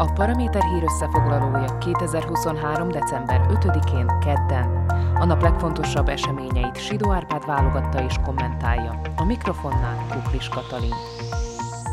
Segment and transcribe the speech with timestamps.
[0.00, 2.88] A Paraméter hír összefoglalója 2023.
[2.88, 4.86] december 5-én kedden.
[5.14, 9.00] A nap legfontosabb eseményeit Sidó Árpád válogatta és kommentálja.
[9.16, 10.94] A mikrofonnál Kuklis Katalin.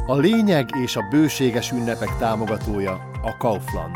[0.06, 3.96] A lényeg és a bőséges ünnepek támogatója a Kaufland.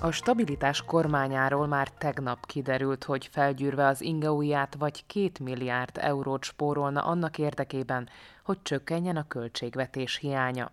[0.00, 7.00] A stabilitás kormányáról már tegnap kiderült, hogy felgyűrve az ingaujját vagy két milliárd eurót spórolna
[7.00, 8.08] annak érdekében,
[8.44, 10.70] hogy csökkenjen a költségvetés hiánya.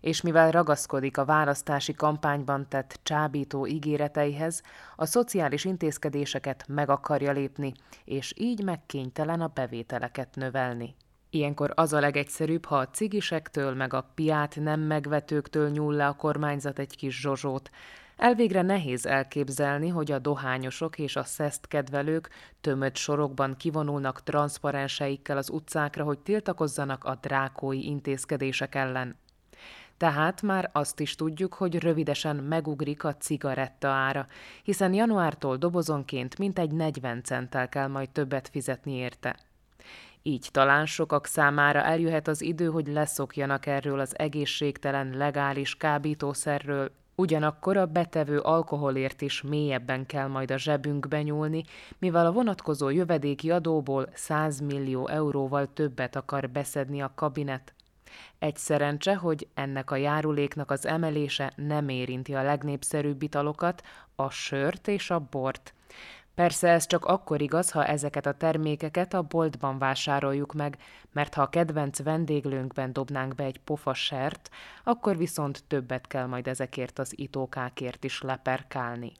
[0.00, 4.62] És mivel ragaszkodik a választási kampányban tett csábító ígéreteihez,
[4.96, 7.72] a szociális intézkedéseket meg akarja lépni,
[8.04, 10.94] és így megkénytelen a bevételeket növelni.
[11.30, 16.16] Ilyenkor az a legegyszerűbb, ha a cigisektől meg a piát nem megvetőktől nyúl le a
[16.16, 17.70] kormányzat egy kis zsozsót,
[18.16, 25.50] Elvégre nehéz elképzelni, hogy a dohányosok és a szeszt kedvelők tömött sorokban kivonulnak transzparenseikkel az
[25.50, 29.16] utcákra, hogy tiltakozzanak a drákói intézkedések ellen.
[30.02, 34.26] Tehát már azt is tudjuk, hogy rövidesen megugrik a cigaretta ára,
[34.62, 39.36] hiszen januártól dobozonként mintegy 40 centtel kell majd többet fizetni érte.
[40.22, 47.76] Így talán sokak számára eljöhet az idő, hogy leszokjanak erről az egészségtelen, legális kábítószerről, Ugyanakkor
[47.76, 51.64] a betevő alkoholért is mélyebben kell majd a zsebünkbe nyúlni,
[51.98, 57.74] mivel a vonatkozó jövedéki adóból 100 millió euróval többet akar beszedni a kabinet.
[58.38, 63.82] Egy szerencse, hogy ennek a járuléknak az emelése nem érinti a legnépszerűbb italokat,
[64.16, 65.74] a sört és a bort.
[66.34, 70.78] Persze ez csak akkor igaz, ha ezeket a termékeket a boltban vásároljuk meg,
[71.12, 74.50] mert ha a kedvenc vendéglőnkben dobnánk be egy pofa sert,
[74.84, 79.12] akkor viszont többet kell majd ezekért az itókákért is leperkálni.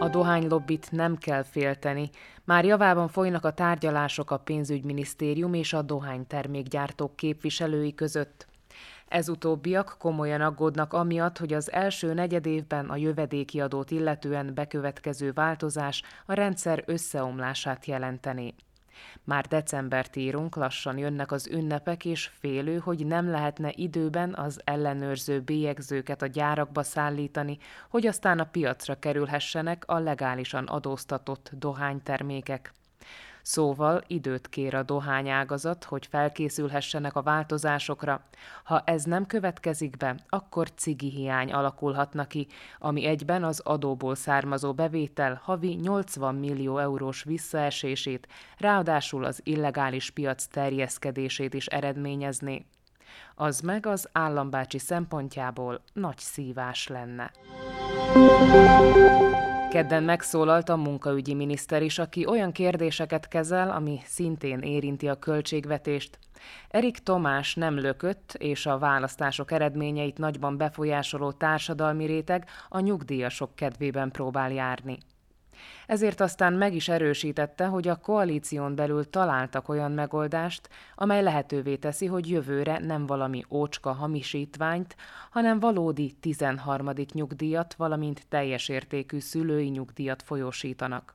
[0.00, 2.10] A dohánylobbit nem kell félteni.
[2.44, 8.46] Már javában folynak a tárgyalások a pénzügyminisztérium és a dohánytermékgyártók képviselői között.
[9.08, 16.02] Ez utóbbiak komolyan aggódnak amiatt, hogy az első negyedévben a jövedéki adót illetően bekövetkező változás
[16.26, 18.54] a rendszer összeomlását jelenteni.
[19.24, 25.40] Már decembert írunk, lassan jönnek az ünnepek, és félő, hogy nem lehetne időben az ellenőrző
[25.40, 32.72] bélyegzőket a gyárakba szállítani, hogy aztán a piacra kerülhessenek a legálisan adóztatott dohánytermékek.
[33.50, 38.24] Szóval időt kér a dohányágazat, hogy felkészülhessenek a változásokra.
[38.64, 42.46] Ha ez nem következik be, akkor cigi hiány alakulhatna ki,
[42.78, 48.28] ami egyben az adóból származó bevétel havi 80 millió eurós visszaesését,
[48.58, 52.64] ráadásul az illegális piac terjeszkedését is eredményezné.
[53.34, 57.30] Az meg az állambácsi szempontjából nagy szívás lenne.
[59.70, 66.18] Kedden megszólalt a munkaügyi miniszter is, aki olyan kérdéseket kezel, ami szintén érinti a költségvetést.
[66.68, 74.10] Erik Tomás nem lökött, és a választások eredményeit nagyban befolyásoló társadalmi réteg a nyugdíjasok kedvében
[74.10, 74.98] próbál járni.
[75.86, 82.06] Ezért aztán meg is erősítette, hogy a koalíción belül találtak olyan megoldást, amely lehetővé teszi,
[82.06, 84.96] hogy jövőre nem valami ócska hamisítványt,
[85.30, 86.90] hanem valódi 13.
[87.12, 91.14] nyugdíjat, valamint teljes értékű szülői nyugdíjat folyósítanak.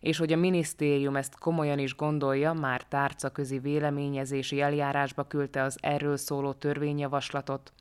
[0.00, 6.16] És hogy a minisztérium ezt komolyan is gondolja, már tárcaközi véleményezési eljárásba küldte az erről
[6.16, 7.72] szóló törvényjavaslatot,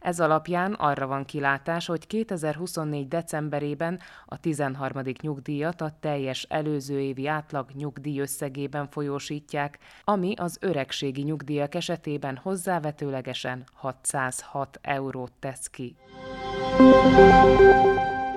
[0.00, 3.08] ez alapján arra van kilátás, hogy 2024.
[3.08, 5.02] decemberében a 13.
[5.20, 13.64] nyugdíjat a teljes előző évi átlag nyugdíj összegében folyósítják, ami az öregségi nyugdíjak esetében hozzávetőlegesen
[13.72, 15.96] 606 eurót tesz ki.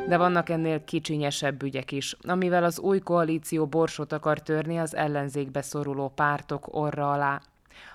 [0.07, 5.61] De vannak ennél kicsinyesebb ügyek is, amivel az új koalíció borsot akar törni az ellenzékbe
[5.61, 7.41] szoruló pártok orra alá.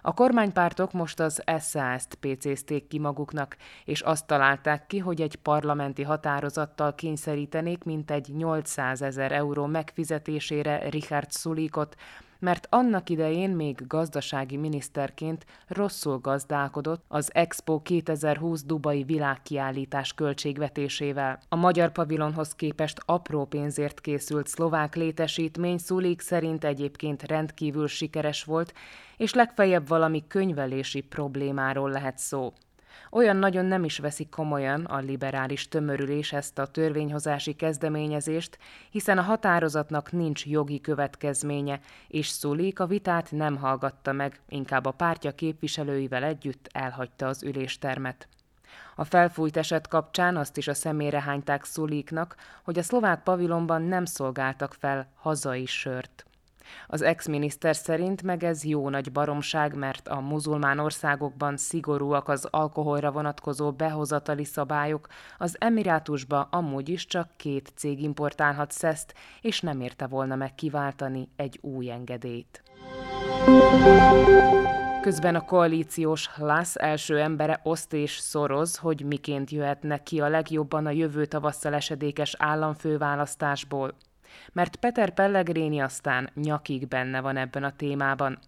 [0.03, 6.03] A kormánypártok most az SAS-t pécézték ki maguknak, és azt találták ki, hogy egy parlamenti
[6.03, 11.97] határozattal kényszerítenék mintegy 800 ezer euró megfizetésére Richard Sulikot,
[12.43, 21.39] mert annak idején még gazdasági miniszterként rosszul gazdálkodott az Expo 2020 Dubai világkiállítás költségvetésével.
[21.49, 28.75] A magyar pavilonhoz képest apró pénzért készült szlovák létesítmény Szulik szerint egyébként rendkívül sikeres volt,
[29.17, 32.53] és legfeljebb valami könyvelési problémáról lehet szó.
[33.11, 38.59] Olyan nagyon nem is veszik komolyan a liberális tömörülés ezt a törvényhozási kezdeményezést,
[38.91, 44.91] hiszen a határozatnak nincs jogi következménye, és Szulik a vitát nem hallgatta meg, inkább a
[44.91, 48.29] pártja képviselőivel együtt elhagyta az üléstermet.
[48.95, 54.05] A felfújt eset kapcsán azt is a szemére hányták Szuliknak, hogy a szlovák pavilonban nem
[54.05, 56.27] szolgáltak fel hazai sört.
[56.87, 63.11] Az ex-miniszter szerint meg ez jó nagy baromság, mert a muzulmán országokban szigorúak az alkoholra
[63.11, 70.07] vonatkozó behozatali szabályok, az Emirátusba amúgy is csak két cég importálhat szeszt, és nem érte
[70.07, 72.63] volna meg kiváltani egy új engedélyt.
[75.03, 80.87] Közben a koalíciós Lász első embere oszt és szoroz, hogy miként jöhetnek ki a legjobban
[80.87, 83.95] a jövő tavasszal esedékes államfőválasztásból
[84.53, 88.39] mert Peter Pellegrini aztán nyakig benne van ebben a témában.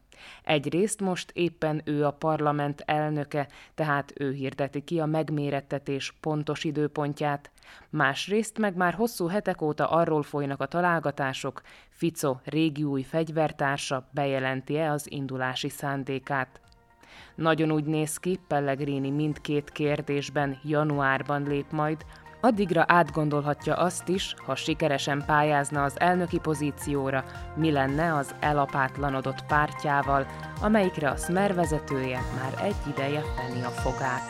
[0.44, 7.50] Egyrészt most éppen ő a parlament elnöke, tehát ő hirdeti ki a megmérettetés pontos időpontját,
[7.90, 14.90] másrészt meg már hosszú hetek óta arról folynak a találgatások, Fico régi új fegyvertársa bejelenti-e
[14.90, 16.60] az indulási szándékát.
[17.34, 22.04] Nagyon úgy néz ki, Pellegrini mindkét kérdésben januárban lép majd,
[22.44, 27.24] Addigra átgondolhatja azt is, ha sikeresen pályázna az elnöki pozícióra,
[27.56, 30.26] mi lenne az elapátlanodott pártjával,
[30.62, 34.22] amelyikre a Smer vezetője már egy ideje fenni a fogát.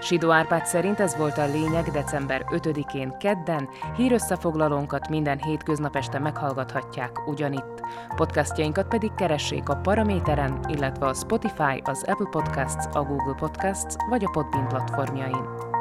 [0.00, 7.28] Sidó Árpád szerint ez volt a lényeg december 5-én kedden, hírösszefoglalónkat minden hétköznap este meghallgathatják
[7.28, 7.80] ugyanitt.
[8.16, 14.24] Podcastjainkat pedig keressék a Paraméteren, illetve a Spotify, az Apple Podcasts, a Google Podcasts vagy
[14.24, 15.74] a Podbean platformjain.